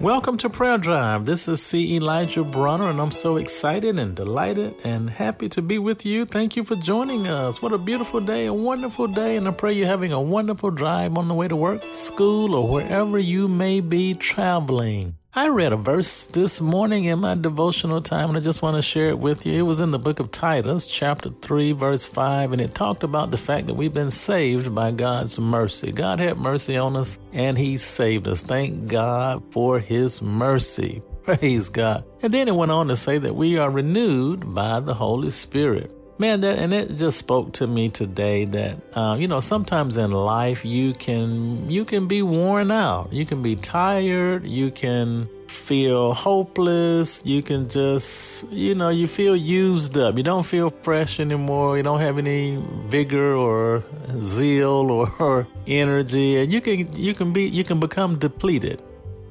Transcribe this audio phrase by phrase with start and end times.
[0.00, 1.26] Welcome to Prayer Drive.
[1.26, 1.96] This is C.
[1.96, 6.24] Elijah Bronner, and I'm so excited and delighted and happy to be with you.
[6.24, 7.60] Thank you for joining us.
[7.60, 11.18] What a beautiful day, a wonderful day, and I pray you're having a wonderful drive
[11.18, 15.16] on the way to work, school, or wherever you may be traveling.
[15.32, 18.82] I read a verse this morning in my devotional time, and I just want to
[18.82, 19.60] share it with you.
[19.60, 23.30] It was in the book of Titus, chapter 3, verse 5, and it talked about
[23.30, 25.92] the fact that we've been saved by God's mercy.
[25.92, 28.40] God had mercy on us, and He saved us.
[28.40, 31.00] Thank God for His mercy.
[31.22, 32.04] Praise God.
[32.22, 35.92] And then it went on to say that we are renewed by the Holy Spirit
[36.20, 40.12] man that and it just spoke to me today that uh, you know sometimes in
[40.12, 43.12] life you can you can be worn out.
[43.12, 44.46] You can be tired.
[44.46, 47.24] You can feel hopeless.
[47.24, 50.16] You can just you know you feel used up.
[50.18, 51.78] You don't feel fresh anymore.
[51.78, 53.82] You don't have any vigor or
[54.20, 56.38] zeal or, or energy.
[56.38, 58.82] And you can you can be you can become depleted.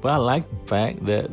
[0.00, 1.28] But i like the fact that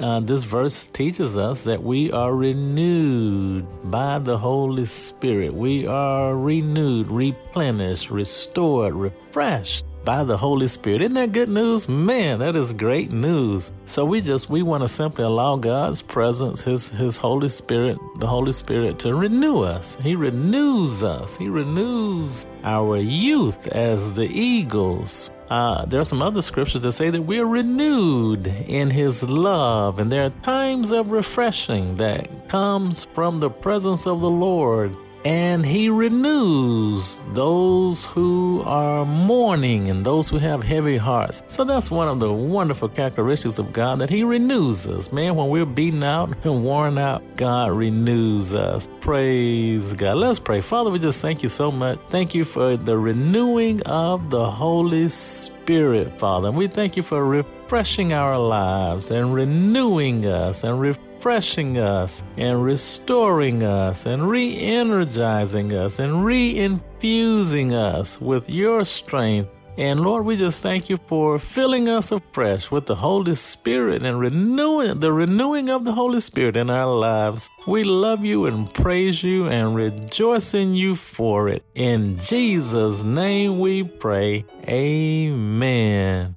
[0.00, 5.54] uh, this verse teaches us that we are renewed by the Holy Spirit.
[5.54, 11.02] We are renewed, replenished, restored, refreshed by the Holy Spirit.
[11.02, 11.88] Isn't that good news?
[11.88, 13.72] Man, that is great news.
[13.86, 18.26] So we just we want to simply allow God's presence, his his Holy Spirit, the
[18.26, 19.96] Holy Spirit to renew us.
[19.96, 21.36] He renews us.
[21.36, 25.30] He renews our youth as the eagles.
[25.50, 30.10] Uh, there are some other scriptures that say that we're renewed in his love and
[30.10, 35.88] there are times of refreshing that comes from the presence of the Lord and he
[35.88, 41.42] renews those who are mourning and those who have heavy hearts.
[41.46, 45.12] So that's one of the wonderful characteristics of God that he renews us.
[45.12, 48.88] Man, when we're beaten out and worn out, God renews us.
[49.00, 50.16] Praise God.
[50.16, 50.60] Let's pray.
[50.60, 51.98] Father, we just thank you so much.
[52.08, 56.48] Thank you for the renewing of the Holy Spirit, Father.
[56.48, 57.24] And we thank you for
[57.64, 65.72] refreshing our lives and renewing us and refreshing us and restoring us and re energizing
[65.72, 69.48] us and re infusing us with your strength.
[69.78, 74.20] And Lord, we just thank you for filling us afresh with the Holy Spirit and
[74.20, 77.48] renewing the renewing of the Holy Spirit in our lives.
[77.66, 81.64] We love you and praise you and rejoice in you for it.
[81.74, 84.44] In Jesus' name we pray.
[84.68, 86.36] Amen.